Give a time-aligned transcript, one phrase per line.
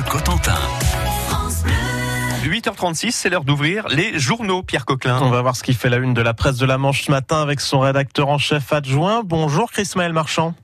[0.00, 0.54] Bleu Cotentin.
[2.44, 5.20] 8h36, c'est l'heure d'ouvrir les journaux, Pierre Coquelin.
[5.20, 7.10] On va voir ce qui fait la une de la presse de la Manche ce
[7.10, 9.22] matin avec son rédacteur en chef adjoint.
[9.24, 10.54] Bonjour Chris Maël Marchand.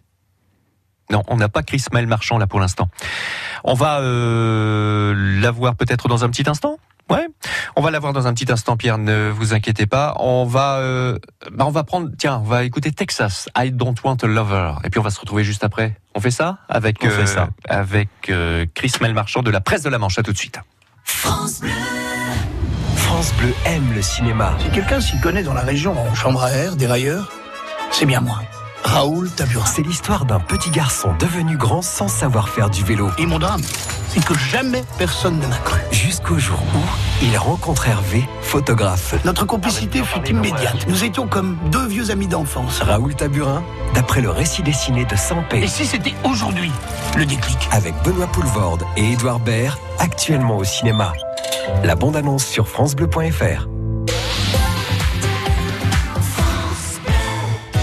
[1.11, 2.88] Non, on n'a pas Chris Maël Marchand là pour l'instant.
[3.64, 6.79] On va euh, l'avoir peut-être dans un petit instant
[7.09, 7.29] Ouais,
[7.77, 8.98] on va l'avoir dans un petit instant, Pierre.
[8.98, 10.16] Ne vous inquiétez pas.
[10.18, 11.18] On va, euh,
[11.52, 12.11] bah on va prendre.
[12.18, 13.48] Tiens, on va écouter Texas.
[13.56, 14.73] I don't want a lover.
[14.82, 15.96] Et puis on va se retrouver juste après.
[16.16, 17.48] On fait ça avec On fait euh, ça.
[17.69, 20.19] avec euh, Chris Mel Marchand de la presse de la Manche.
[20.19, 20.59] À tout de suite.
[22.96, 24.52] France Bleu aime le cinéma.
[24.59, 27.30] Si quelqu'un s'y connaît dans la région en chambre à air, dérailleur,
[27.93, 28.41] c'est bien moi.
[28.82, 29.65] Raoul Taburin.
[29.66, 33.10] C'est l'histoire d'un petit garçon devenu grand sans savoir faire du vélo.
[33.18, 33.62] Et mon drame,
[34.09, 35.80] c'est que jamais personne ne m'a cru.
[35.91, 36.55] Jusqu'au jour
[37.20, 39.15] où il rencontre Hervé, photographe.
[39.24, 40.87] Notre complicité fut immédiate.
[40.88, 42.80] Nous étions comme deux vieux amis d'enfance.
[42.80, 43.62] Raoul Taburin,
[43.95, 46.73] d'après le récit dessiné de Sampé, Et si c'était aujourd'hui
[47.16, 51.13] le déclic avec Benoît Poulvorde et Édouard Baird, actuellement au cinéma.
[51.85, 53.68] La bande-annonce sur FranceBleu.fr.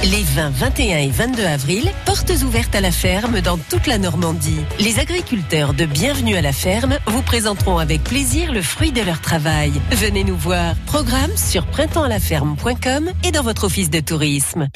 [0.04, 4.60] Les 20, 21 et 22 avril, portes ouvertes à la ferme dans toute la Normandie.
[4.78, 9.22] Les agriculteurs de Bienvenue à la ferme vous présenteront avec plaisir le fruit de leur
[9.22, 9.72] travail.
[9.92, 10.76] Venez nous voir.
[10.88, 14.68] Programme sur printemps-à-la-ferme.com et dans votre office de tourisme.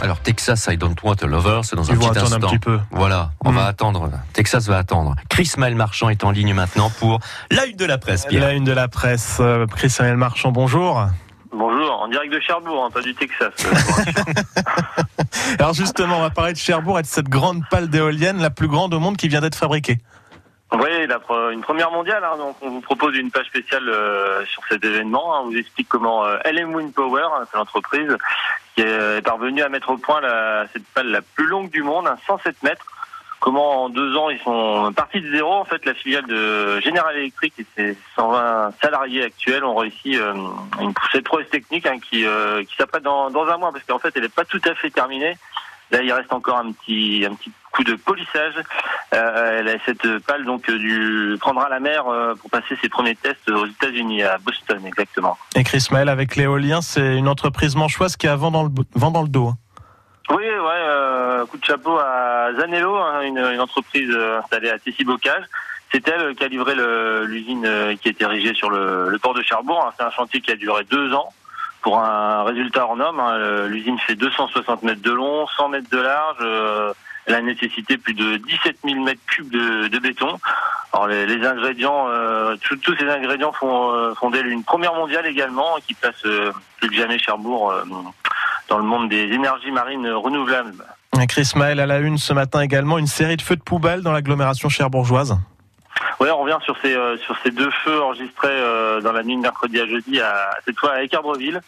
[0.00, 2.36] Alors Texas, I don't want a lover, c'est dans un Ils vont petit attendre un
[2.36, 2.48] instant.
[2.50, 2.78] petit peu.
[2.92, 4.10] Voilà, on va attendre.
[4.32, 5.16] Texas va attendre.
[5.28, 7.18] Chris Maël Marchand est en ligne maintenant pour
[7.50, 8.26] la une de la presse.
[8.26, 8.42] Pierre.
[8.42, 9.38] La une de la presse.
[9.40, 11.04] euh, Chris Maël Marchand, bonjour.
[11.50, 13.52] Bonjour, en direct de Cherbourg, hein, pas du Texas.
[13.64, 14.52] euh.
[15.58, 18.68] Alors justement, on va parler de Cherbourg et de cette grande pale d'éolienne, la plus
[18.68, 19.98] grande au monde qui vient d'être fabriquée.
[20.72, 24.44] Oui, la pre- une première mondiale, hein, donc on vous propose une page spéciale euh,
[24.46, 25.34] sur cet événement.
[25.34, 25.40] hein.
[25.42, 28.16] on vous explique comment euh, LM Wind Power, hein, c'est l'entreprise,
[28.74, 31.82] qui est, est parvenue à mettre au point la, cette pale la plus longue du
[31.82, 32.84] monde, hein, 107 mètres.
[33.40, 35.52] Comment en deux ans ils sont partis de zéro.
[35.54, 40.34] En fait, la filiale de General Electric et ses 120 salariés actuels ont réussi euh,
[40.80, 44.00] une, cette prouesse technique hein, qui, euh, qui s'apprête dans, dans un mois parce qu'en
[44.00, 45.36] fait elle n'est pas tout à fait terminée.
[45.92, 48.54] Là, il reste encore un petit un petit coup de polissage.
[49.14, 52.88] Euh, elle a cette pale donc euh, du prendra la mer euh, pour passer ses
[52.88, 55.38] premiers tests aux États-Unis à Boston exactement.
[55.54, 59.12] Et Chris Maël avec l'éolien, c'est une entreprise manchoise qui a vent dans le, vent
[59.12, 59.48] dans le dos.
[59.48, 59.56] hein.
[60.30, 64.10] Oui, ouais, euh, coup de chapeau à Zanello, hein, une, une entreprise
[64.42, 65.44] installée à Tessy-Bocage.
[65.92, 66.74] C'est elle qui a livré
[67.26, 67.66] l'usine
[68.02, 69.84] qui est érigée sur le, le port de Cherbourg.
[69.88, 69.92] hein.
[69.96, 71.32] C'est un chantier qui a duré deux ans
[71.80, 73.20] pour un résultat hors norme.
[73.20, 73.38] hein.
[73.38, 76.36] Le- L'usine fait 260 mètres de long, 100 mètres de large.
[76.42, 76.92] euh,
[77.28, 80.38] elle a nécessité plus de 17 000 mètres cubes de, de béton.
[80.92, 84.94] Alors les, les ingrédients, euh, tous- tous ces ingrédients font, euh, font d'elle une première
[84.94, 86.50] mondiale également, qui place euh,
[86.80, 87.82] plus que jamais Cherbourg euh,
[88.68, 90.72] dans le monde des énergies marines renouvelables.
[91.28, 94.12] Chris Maël à la une ce matin également, une série de feux de poubelle dans
[94.12, 95.36] l'agglomération cherbourgeoise.
[96.20, 96.94] Ouais, on revient sur ces
[97.24, 100.92] sur ces deux feux enregistrés dans la nuit de mercredi à jeudi, à, cette fois
[100.92, 101.60] à Écarbreville.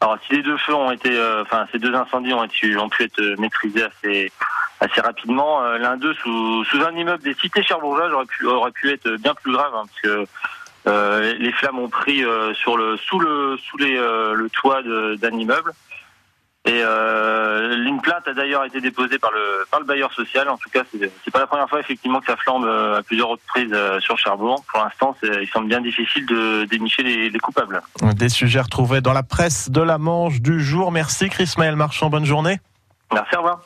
[0.00, 2.88] Alors, si les deux feux ont été, euh, enfin, ces deux incendies ont, été, ont
[2.88, 4.32] pu être maîtrisés assez
[4.80, 8.70] assez rapidement, euh, l'un d'eux sous sous un immeuble des cités cherbourgeoises aurait pu aurait
[8.70, 10.26] pu être bien plus grave, hein, parce que
[10.86, 14.82] euh, les flammes ont pris euh, sur le sous le sous les euh, le toit
[14.82, 15.72] d'un immeuble.
[16.68, 20.50] Et euh, une plainte a d'ailleurs été déposée par le par le bailleur social.
[20.50, 23.28] En tout cas, c'est pas la première fois effectivement que ça flambe euh, à plusieurs
[23.28, 24.62] reprises euh, sur Cherbourg.
[24.70, 27.80] Pour l'instant, il semble bien difficile de dénicher les, les coupables.
[28.14, 30.92] Des sujets retrouvés dans la presse de la Manche du jour.
[30.92, 32.58] Merci Chris Maël Marchand, bonne journée.
[33.12, 33.62] Merci, au revoir.